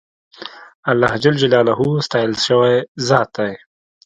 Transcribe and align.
اللهﷻ 0.91 2.05
ستایل 2.07 2.31
سوی 2.45 2.73
ذات 3.07 3.29
دی. 3.35 3.53